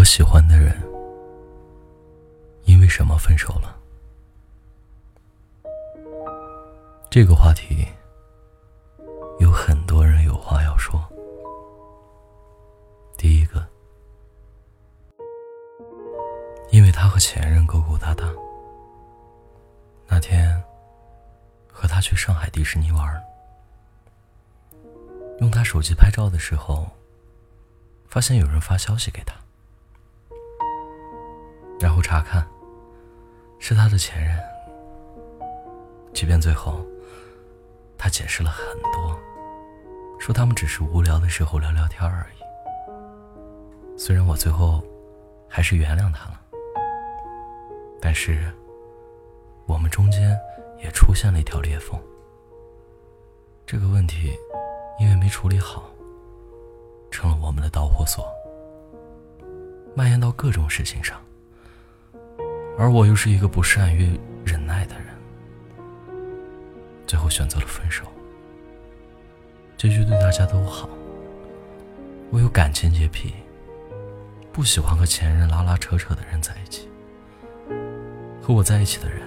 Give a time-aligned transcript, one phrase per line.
[0.00, 0.74] 和喜欢的人
[2.64, 3.78] 因为什么分手了？
[7.10, 7.86] 这个话题
[9.40, 10.98] 有很多人有话要说。
[13.18, 13.62] 第一个，
[16.70, 18.24] 因为他和前任勾勾搭搭，
[20.06, 20.64] 那天
[21.70, 23.22] 和他去上海迪士尼玩，
[25.40, 26.88] 用他手机拍照的时候，
[28.08, 29.34] 发现有人发消息给他。
[32.10, 32.44] 查看，
[33.60, 34.36] 是他的前任。
[36.12, 36.84] 即便最后，
[37.96, 39.16] 他解释了很多，
[40.18, 43.96] 说他们只是无聊的时候聊聊天而已。
[43.96, 44.82] 虽然我最后
[45.48, 46.40] 还是原谅他了，
[48.00, 48.52] 但是
[49.66, 50.36] 我们中间
[50.82, 51.96] 也出现了一条裂缝。
[53.64, 54.36] 这个问题
[54.98, 55.88] 因为没处理好，
[57.08, 58.26] 成了我们的导火索，
[59.94, 61.16] 蔓延到各种事情上。
[62.78, 65.06] 而我又是一个不善于忍耐的人，
[67.06, 68.04] 最后选择了分手。
[69.76, 70.88] 结局对大家都好。
[72.30, 73.34] 我有感情洁癖，
[74.52, 76.88] 不喜欢和前任拉拉扯扯的人在一起。
[78.40, 79.20] 和我在一起的人，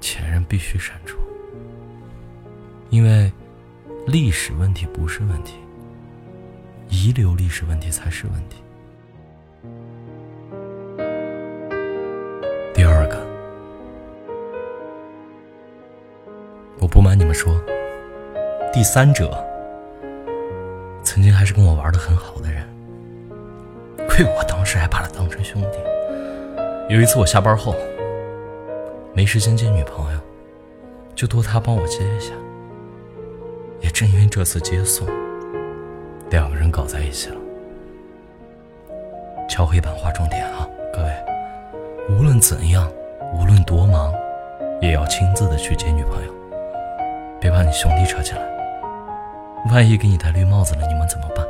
[0.00, 1.18] 前任必须删除，
[2.90, 3.30] 因为
[4.06, 5.54] 历史问题不是问题，
[6.88, 8.63] 遗留历史问题才是问题。
[16.80, 17.54] 我不瞒你们说，
[18.72, 19.32] 第三者
[21.02, 22.62] 曾经还是跟我玩的很好的人，
[24.08, 25.78] 亏我当时还把他当成兄弟。
[26.88, 27.74] 有一次我下班后
[29.14, 30.18] 没时间接女朋友，
[31.14, 32.32] 就托他帮我接一下。
[33.80, 35.06] 也正因为这次接送，
[36.30, 37.36] 两个人搞在一起了。
[39.48, 41.10] 敲黑板划重点啊，各位，
[42.10, 42.90] 无论怎样，
[43.34, 44.12] 无论多忙，
[44.80, 46.34] 也要亲自的去接女朋友。
[47.44, 48.42] 别把你兄弟扯进来，
[49.70, 51.46] 万一给你戴绿帽子了，你们怎么办？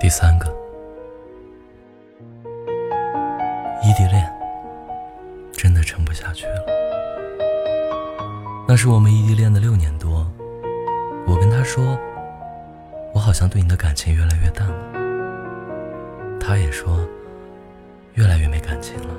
[0.00, 0.48] 第三个，
[3.80, 4.28] 异地恋
[5.52, 6.66] 真的撑不下去了。
[8.66, 10.26] 那是我们异地恋的六年多，
[11.28, 11.96] 我跟他说，
[13.14, 16.98] 我好像对你的感情越来越淡了，他也说，
[18.14, 19.14] 越来越没感情了。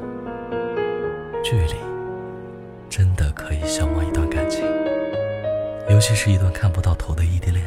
[1.44, 1.76] 距离
[2.90, 4.64] 真的可以消磨一段感情，
[5.90, 7.66] 尤其是一段看不到头的异地恋。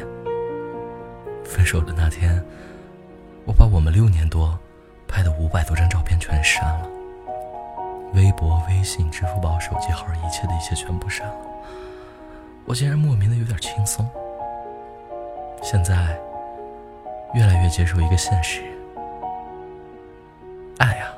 [1.44, 2.42] 分手的那天，
[3.44, 4.58] 我把我们六年多
[5.08, 6.88] 拍的五百多张照片全删了，
[8.14, 11.36] 微博、微信、支付宝、手机号，一切的一切全部删了。
[12.64, 14.08] 我竟然莫名的有点轻松。
[15.62, 16.18] 现在
[17.34, 18.62] 越来越接受一个现实。
[20.78, 21.12] 爱啊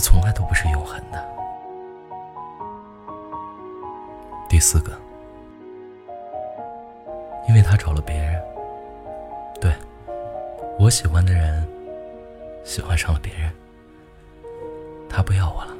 [0.00, 1.28] 从来都不是永恒的。
[4.48, 4.98] 第四个，
[7.46, 8.42] 因为他找了别人，
[9.60, 9.72] 对
[10.78, 11.64] 我喜欢的人
[12.64, 13.52] 喜欢上了别人，
[15.08, 15.76] 他不要我了。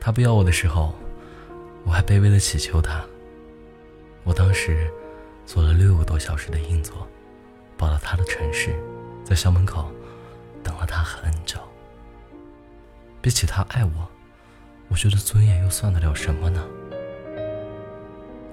[0.00, 0.94] 他不要我的时候，
[1.84, 3.04] 我还卑微的祈求他。
[4.24, 4.90] 我当时
[5.44, 7.06] 坐了六个多小时的硬座，
[7.76, 8.74] 跑到他的城市，
[9.22, 9.90] 在校门口
[10.62, 11.58] 等了他很久。
[13.20, 14.08] 比起他爱我，
[14.88, 16.64] 我觉得尊严又算得了什么呢？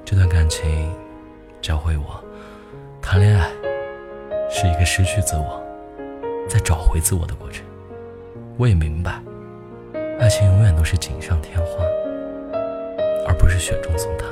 [0.04, 0.92] 这段感情
[1.62, 2.24] 教会我，
[3.00, 3.48] 谈恋爱
[4.50, 5.62] 是一个失去自我，
[6.50, 7.64] 再找回自我的过程。
[8.58, 9.22] 我也明白，
[10.20, 11.84] 爱情永远都是锦上添花，
[13.28, 14.30] 而不是雪中送炭。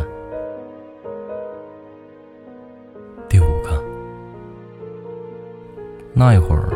[3.30, 3.84] 第五个，
[6.12, 6.70] 那一会儿，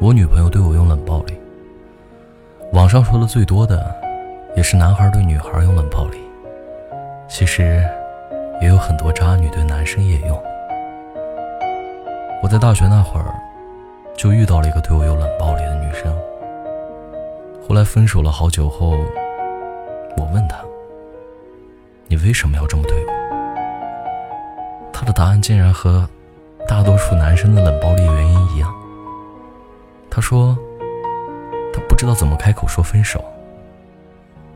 [0.00, 1.34] 我女朋友对我用冷暴力。
[2.72, 3.92] 网上说的最多的，
[4.54, 6.18] 也是男孩对女孩用冷暴力。
[7.28, 7.84] 其实，
[8.60, 10.40] 也有很多渣女对男生也用。
[12.40, 13.34] 我在大学那会儿，
[14.16, 16.16] 就遇到了一个对我有冷暴力的女生。
[17.68, 18.96] 后来分手了好久后，
[20.16, 20.56] 我问她
[22.06, 23.12] ：“你为什么要这么对我？”
[24.94, 26.08] 她的答案竟然和
[26.68, 28.72] 大多数男生的冷暴力原因一样。
[30.08, 30.56] 她说。
[32.00, 33.22] 知道怎么开口说分手，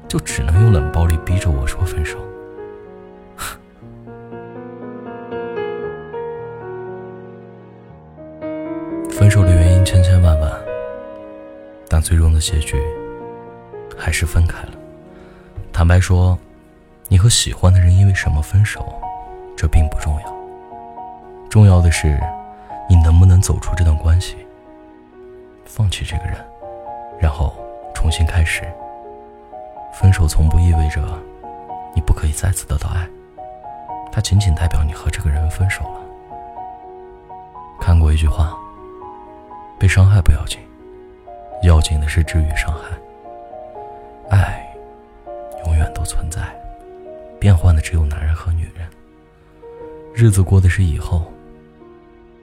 [0.08, 2.18] 就只能用冷暴力逼着我说分手。
[9.10, 10.50] 分手的原因千千万万，
[11.86, 12.82] 但最终的结局
[13.94, 14.72] 还是分开了。
[15.70, 16.38] 坦白说，
[17.08, 18.90] 你和喜欢的人因为什么分手，
[19.54, 20.34] 这并不重要。
[21.50, 22.18] 重要的是，
[22.88, 24.34] 你能不能走出这段关系，
[25.66, 26.36] 放弃这个人，
[27.24, 27.54] 然后
[27.94, 28.70] 重新开始。
[29.94, 31.00] 分手从不意味着
[31.94, 33.08] 你不可以再次得到爱，
[34.12, 36.00] 它仅仅代表你和这个人分手了。
[37.80, 38.54] 看过一句话：
[39.78, 40.58] 被伤害不要紧，
[41.62, 42.90] 要紧的是治愈伤害。
[44.28, 44.70] 爱
[45.64, 46.42] 永远都存在，
[47.40, 48.86] 变换的只有男人和女人。
[50.14, 51.24] 日子过的是以后，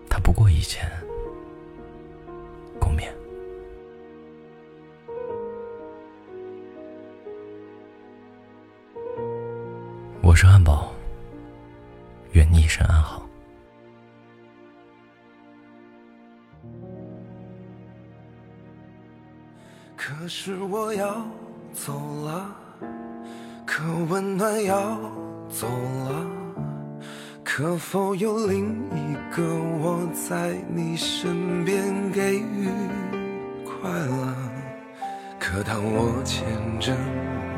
[0.10, 0.90] 他不过以前。
[10.32, 10.90] 我是汉堡，
[12.32, 13.22] 愿你一生安好。
[19.98, 21.22] 可是我要
[21.74, 21.92] 走
[22.24, 22.50] 了，
[23.66, 24.98] 可温暖要
[25.50, 26.26] 走了，
[27.44, 29.44] 可否有另一个
[29.82, 32.70] 我在你身边给予
[33.66, 34.34] 快乐？
[35.38, 36.48] 可当我牵
[36.80, 36.96] 着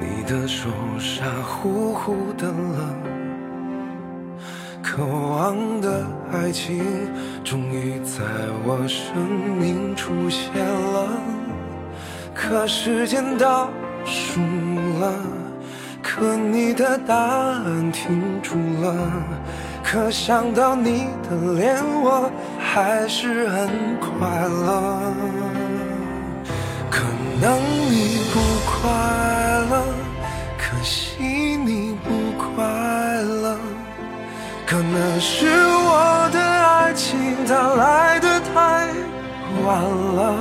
[0.04, 0.68] 你的手，
[1.00, 2.96] 傻乎乎的了，
[4.82, 6.84] 渴望的爱情
[7.42, 8.22] 终于在
[8.66, 9.16] 我生
[9.58, 11.08] 命出现了。
[12.36, 13.70] 可时间倒
[14.04, 14.42] 数
[15.00, 15.14] 了，
[16.02, 19.12] 可你的答案停住了，
[19.82, 22.30] 可想到你的脸，我
[22.60, 25.00] 还是很快乐。
[26.92, 27.00] 可
[27.42, 27.58] 能
[27.90, 28.90] 你不快
[29.70, 29.93] 乐，
[34.74, 38.90] 可能是我的爱情它来的太
[39.64, 40.34] 晚了，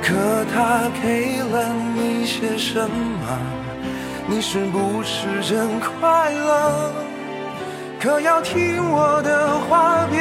[0.00, 0.14] 可
[0.50, 3.28] 它给了你些什么？
[4.26, 6.90] 你是不是真快乐？
[8.00, 10.18] 可要听我的话，别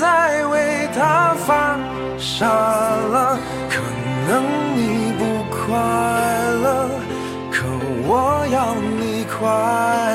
[0.00, 1.76] 再为他发
[2.16, 3.38] 傻了。
[3.68, 3.82] 可
[4.26, 4.42] 能
[4.74, 5.76] 你不快
[6.62, 6.88] 乐，
[7.52, 7.66] 可
[8.08, 10.09] 我要你快乐。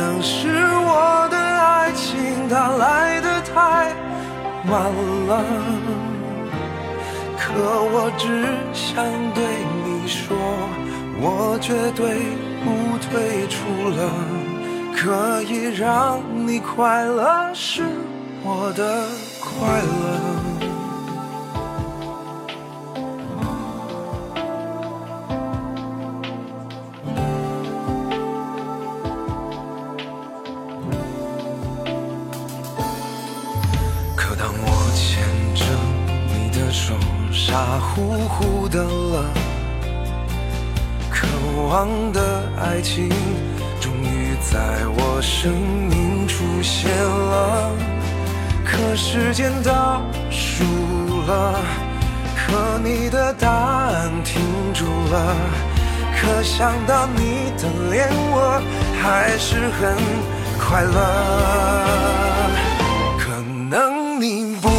[0.00, 3.92] 可能是我的爱情它来的太
[4.66, 4.90] 晚
[5.28, 5.44] 了，
[7.38, 7.52] 可
[7.92, 9.04] 我只想
[9.34, 9.44] 对
[9.84, 10.34] 你说，
[11.20, 12.16] 我绝对
[12.64, 14.10] 不退出了。
[14.96, 17.82] 可以让你快乐是
[18.42, 19.04] 我的
[19.38, 20.29] 快乐。
[35.54, 35.64] 着
[36.28, 36.94] 你的手，
[37.32, 39.24] 傻乎乎的了，
[41.10, 41.26] 渴
[41.68, 43.08] 望的爱情
[43.80, 44.58] 终于在
[44.96, 45.52] 我生
[45.88, 47.72] 命出现了。
[48.64, 50.00] 可时间倒
[50.30, 50.64] 数
[51.26, 51.60] 了，
[52.36, 54.40] 可你的答案停
[54.72, 55.36] 住了，
[56.16, 58.62] 可想到你的脸，我
[59.02, 59.96] 还是很
[60.58, 60.98] 快乐。
[63.18, 64.69] 可能你不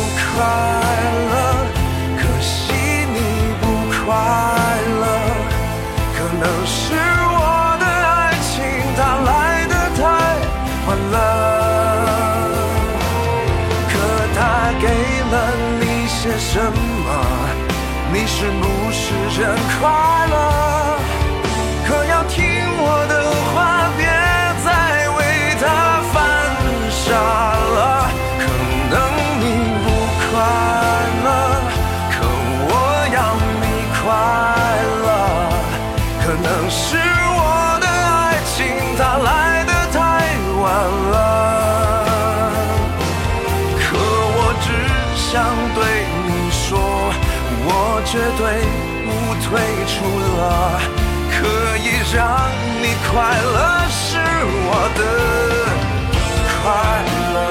[19.41, 20.50] 真快乐？
[48.21, 48.45] 绝对
[49.03, 49.09] 不
[49.41, 49.49] 退
[49.87, 49.95] 出
[50.37, 50.79] 了。
[51.31, 51.37] 可
[51.77, 52.21] 以让
[52.79, 53.11] 你快
[53.41, 53.57] 乐
[53.89, 53.99] 是
[54.45, 55.01] 我的
[56.61, 56.63] 快
[57.33, 57.41] 乐。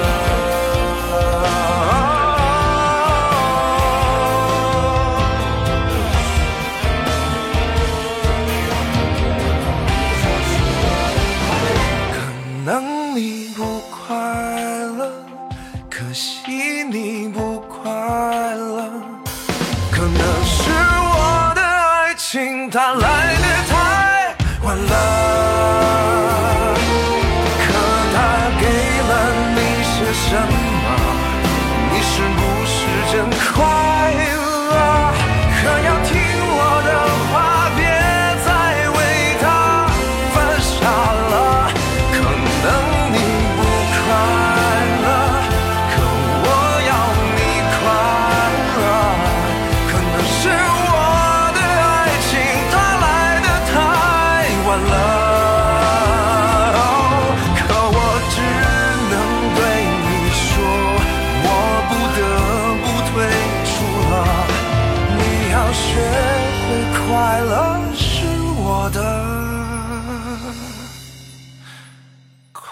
[22.71, 23.10] i time.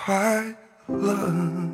[0.10, 0.44] 快
[0.88, 1.69] 乐。